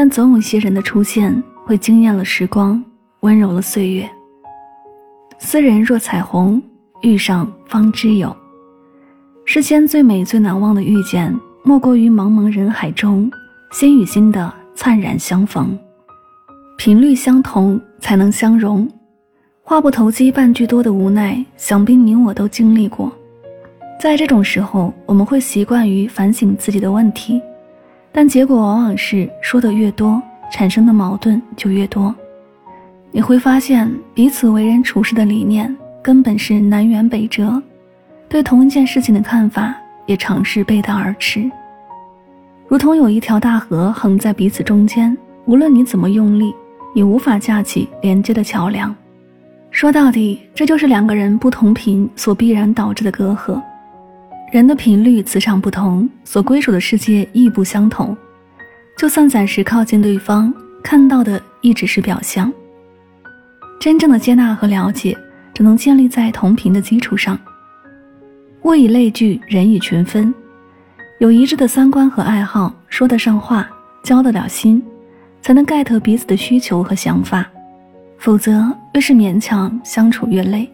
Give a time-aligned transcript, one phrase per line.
[0.00, 2.80] 但总有些人的出现会惊艳了时光，
[3.22, 4.08] 温柔了岁月。
[5.40, 6.62] 斯人若彩虹，
[7.02, 8.32] 遇上方知有。
[9.44, 13.28] 世间最美最难忘的遇见，莫过于茫茫人海中，
[13.72, 15.76] 心与心的灿然相逢。
[16.76, 18.88] 频率相同，才能相融。
[19.62, 23.10] 话不投机半句多的无奈，想必你我都经历过。
[24.00, 27.42] 在这种时候，我们会习惯于反省自己的问题，
[28.18, 32.12] 但结果往往是说的越多，产生的矛盾就越多。
[33.12, 37.62] 你会发现，彼此为人处事的理念根本是南辕北辙，
[38.28, 39.72] 对同一件事情的看法
[40.04, 41.48] 也常是背道而驰。
[42.66, 46.52] 如同有一条大河横在彼此中间，无论你怎么用力，
[46.96, 48.92] 也无法架起连接的桥梁。
[49.70, 53.62] 说到底，这就是两个人不同频所必然导致的隔阂。
[54.50, 58.16] 人的频率磁场不同，所归属的世界亦不相同。
[58.96, 62.50] 就算暂时靠近对方，看到的亦只是表象。
[63.78, 65.14] 真正的接纳和了解，
[65.52, 67.38] 只能建立在同频的基础上。
[68.62, 70.32] 物以类聚，人以群分。
[71.20, 73.68] 有一致的三观和爱好，说得上话，
[74.02, 74.82] 交得了心，
[75.42, 77.46] 才能 get 彼此的需求和想法。
[78.16, 80.68] 否则，越是勉强相处，越累。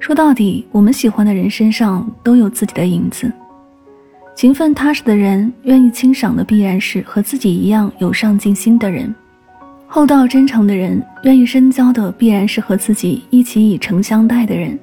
[0.00, 3.30] 说到底，我们喜欢的人身上都有自己的影子。
[4.34, 9.12] 勤奋踏实的人，愿意欣赏的必然是和自己一样有上进心的人；
[9.88, 14.78] 厚道真诚的人，愿意深交的必然是和自己一起以诚相待的人。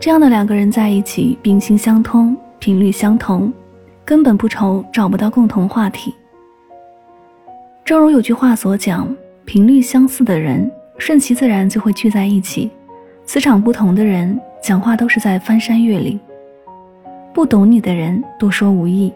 [0.00, 3.52] 这样的两个人在一起，秉性相通，频率相同，
[4.04, 6.12] 根本不愁找不到共同话题。
[7.84, 9.08] 正如有句话所讲
[9.46, 12.68] ：“频率相似的人，顺其自然就会聚在一起。”
[13.28, 16.18] 磁场不同的人讲话都是在翻山越岭。
[17.34, 19.12] 不懂你的人多说无益，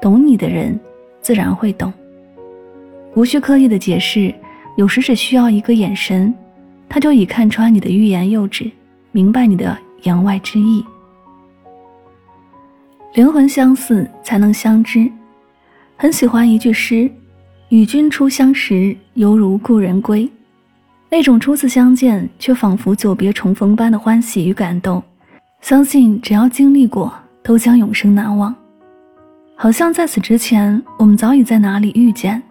[0.00, 0.78] 懂你的人
[1.20, 1.92] 自然会懂。
[3.16, 4.32] 无需刻意的解释，
[4.76, 6.32] 有时只需要一个眼神，
[6.88, 8.70] 他就已看穿你的欲言又止，
[9.10, 10.84] 明白你的言外之意。
[13.14, 15.10] 灵魂相似才能相知。
[15.96, 17.10] 很喜欢一句诗
[17.70, 20.30] ：“与君初相识，犹如故人归。”
[21.16, 25.02] 那种初次相见却仿佛久别重逢般的欢喜与感动，
[25.62, 27.10] 相信只要经历过，
[27.42, 28.54] 都将永生难忘。
[29.56, 32.42] 好像在此之前，我们早已在哪里遇见，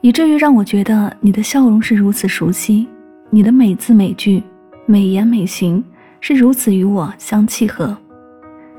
[0.00, 2.88] 以至于让我觉得你的笑容是如此熟悉，
[3.30, 4.42] 你的每字每句、
[4.84, 5.82] 美言美行
[6.20, 7.96] 是如此与我相契合，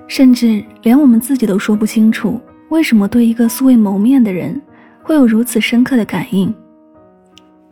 [0.10, 4.62] 甚至连我们自己都说不清楚，为什么对一个素未谋面的人，
[5.02, 6.54] 会有如此深刻的感应。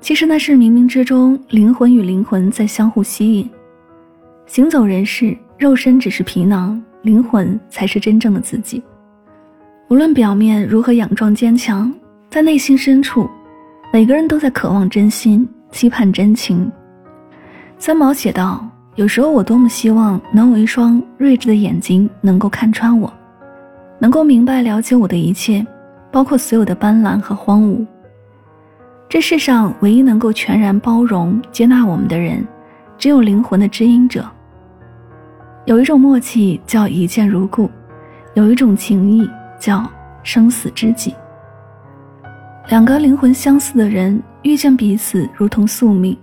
[0.05, 3.49] 其实那是冥冥之中，灵魂与灵魂在相互吸引。
[4.45, 8.83] 行走人世，肉身只是皮囊，灵魂才是真正的自己。
[9.89, 11.91] 无论表面如何佯装坚强，
[12.29, 13.27] 在内心深处，
[13.91, 16.71] 每个人都在渴望真心，期盼真情。
[17.79, 18.63] 三毛写道
[18.97, 23.11] ：“有时候我多么希望能有一双睿智的眼睛，能够看穿我，
[23.97, 25.65] 能够明白了解我的一切，
[26.11, 27.83] 包括所有的斑斓和荒芜。”
[29.07, 32.45] 这世上唯一能够全然包容、接纳我们的人，
[32.97, 34.25] 只有灵魂的知音者。
[35.65, 37.69] 有一种默契叫一见如故，
[38.33, 39.29] 有一种情谊
[39.59, 39.89] 叫
[40.23, 41.13] 生死知己。
[42.69, 46.17] 两个灵魂相似的人遇见彼此如同宿命，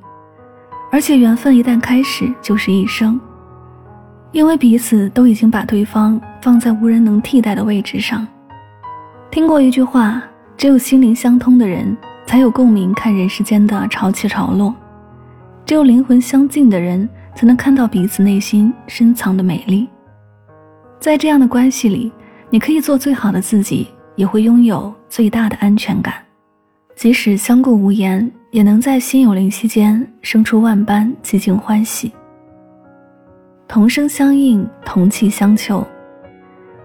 [0.90, 3.18] 而且缘分一旦开始就是一生，
[4.32, 8.26] 因为彼此都已经把对方放在无人能替代的位置上。
[9.30, 10.20] 听过一句话：
[10.56, 11.96] 只有心灵相通的人。
[12.26, 14.72] 才有共鸣，看人世间的潮起潮落；
[15.66, 19.88] 只有灵魂相近的人，才能看到彼此内心深藏的美丽。
[20.98, 22.12] 在这样的关系里，
[22.48, 26.14] 你可以做最好的自己，也会拥有最大的安全感。
[26.94, 32.12] 即使相顾无言，也能在心有灵犀间生出万般寂静欢喜。
[33.66, 35.84] 同声相应，同气相求，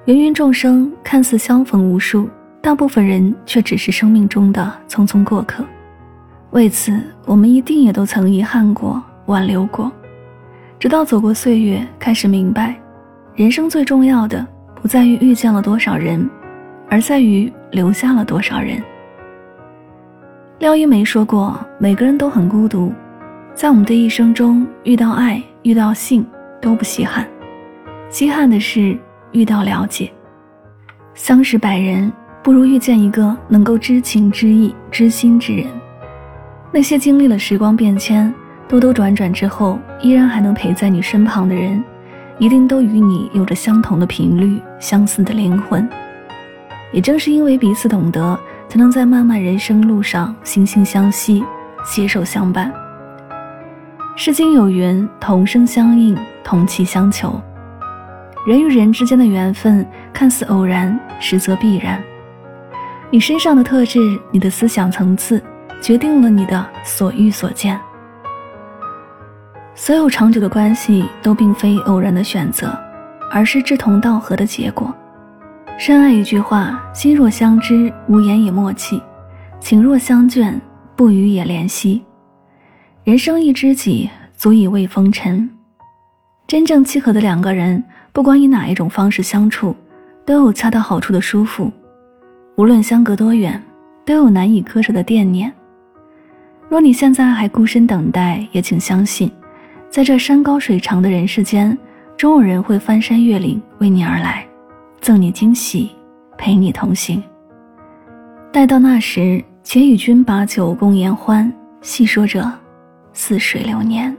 [0.05, 2.29] 芸芸众生看似相逢无数。
[2.61, 5.63] 大部分人却只是生命中的匆匆过客，
[6.51, 9.91] 为此，我们一定也都曾遗憾过、挽留过，
[10.77, 12.75] 直到走过岁月，开始明白，
[13.35, 14.45] 人生最重要的
[14.81, 16.29] 不在于遇见了多少人，
[16.89, 18.81] 而在于留下了多少人。
[20.59, 22.91] 廖一梅说过：“每个人都很孤独，
[23.53, 26.25] 在我们的一生中，遇到爱、遇到性
[26.59, 27.25] 都不稀罕，
[28.09, 28.97] 稀罕的是
[29.31, 30.11] 遇到了解。
[31.13, 32.11] 相识百人，
[32.47, 35.67] 不如遇见一个能够知情知意、知心之人。
[36.71, 38.33] 那些经历了时光变迁、
[38.69, 41.83] 兜兜转转之后，依然还能陪在你身旁的人，
[42.39, 45.85] 一定都与你有着相同的频率、相似的灵魂。
[46.93, 48.39] 也正是因为彼此懂得。”
[48.69, 51.43] 才能在漫漫人生路上惺惺相惜，
[51.83, 52.71] 携手相伴。
[54.15, 57.41] 诗经有云：“同声相应，同气相求。”
[58.47, 62.01] 人与人之间的缘分看似偶然，实则必然。
[63.09, 65.41] 你身上的特质，你的思想层次，
[65.81, 67.79] 决定了你的所遇所见。
[69.75, 72.77] 所有长久的关系都并非偶然的选择，
[73.31, 74.93] 而是志同道合的结果。
[75.77, 79.01] 深爱一句话，心若相知，无言也默契；
[79.61, 80.53] 情若相眷，
[80.97, 82.03] 不语也怜惜。
[83.05, 85.49] 人生一知己，足以慰风尘。
[86.45, 87.81] 真正契合的两个人，
[88.11, 89.73] 不管以哪一种方式相处，
[90.25, 91.71] 都有恰到好处的舒服。
[92.57, 93.63] 无论相隔多远，
[94.03, 95.53] 都有难以割舍的惦念。
[96.67, 99.31] 若你现在还孤身等待，也请相信，
[99.91, 101.77] 在这山高水长的人世间，
[102.17, 104.43] 终有人会翻山越岭为你而来。
[104.99, 105.91] 赠你惊喜，
[106.35, 107.21] 陪你同行。
[108.51, 112.51] 待到那时，且与君把酒共言欢，细说着
[113.13, 114.17] 似水流年。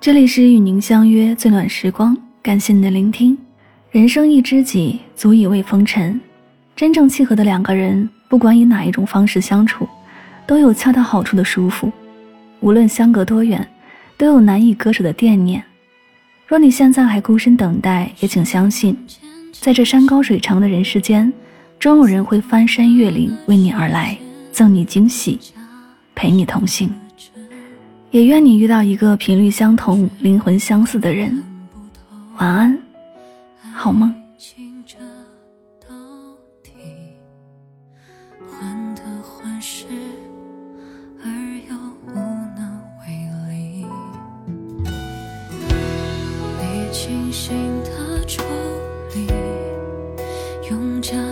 [0.00, 3.36] 这里是与您相约最暖时光，感谢你的聆听。
[3.90, 6.18] 人生一知己，足以慰风尘。
[6.74, 9.86] 真正契合的两个人，不管以哪一种方式相处，
[10.46, 11.92] 都有恰到好处的舒服。
[12.60, 13.68] 无论相隔多远，
[14.16, 15.62] 都有难以割舍的惦念。
[16.46, 18.96] 若你现在还孤身等待，也请相信，
[19.52, 21.30] 在这山高水长的人世间，
[21.78, 24.16] 终有人会翻山越岭为你而来，
[24.50, 25.38] 赠你惊喜，
[26.14, 26.90] 陪你同行。
[28.10, 31.42] 也愿你遇到一个频率相同、灵魂相似的人。
[32.38, 32.78] 晚安，
[33.72, 34.12] 好梦。
[51.12, 51.29] 戴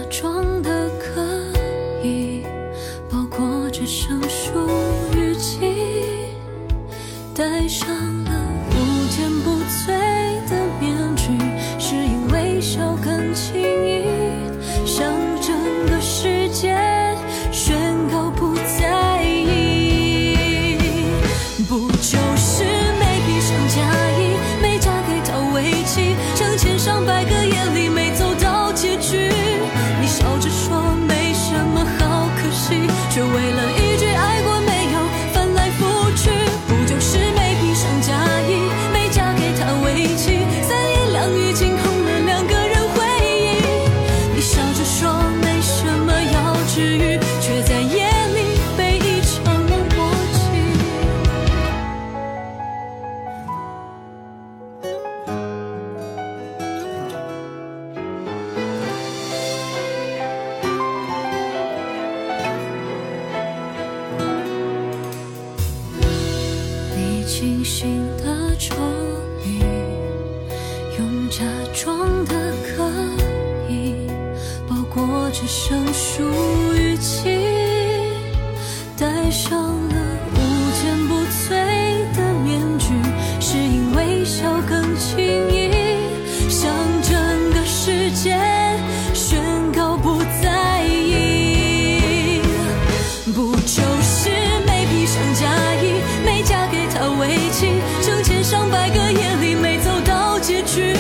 [79.28, 79.94] 戴上了
[80.32, 80.38] 无
[80.80, 81.50] 坚不摧
[82.16, 82.94] 的面具，
[83.38, 85.18] 是因为笑更轻
[85.52, 85.68] 易，
[86.48, 87.14] 向整
[87.50, 88.34] 个世界
[89.12, 89.38] 宣
[89.76, 92.40] 告不在意，
[93.34, 94.30] 不就是
[94.66, 95.44] 没披上嫁
[95.82, 97.06] 衣，没嫁给他。
[97.20, 97.66] 为妻，
[98.00, 100.94] 成千上百个夜里没走到结局。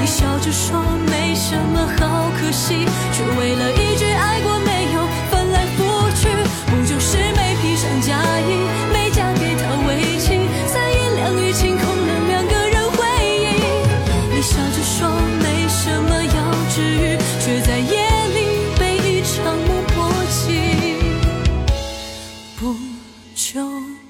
[0.00, 2.74] 你笑着说没什么好可惜，
[3.12, 5.11] 却为了一句爱过没有。
[16.74, 17.92] 治愈，却在夜
[18.32, 18.38] 里
[18.78, 20.96] 被一场梦破起。
[22.58, 22.74] 不
[23.34, 24.01] 久。